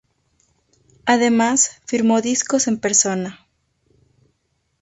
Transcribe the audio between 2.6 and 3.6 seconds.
en persona.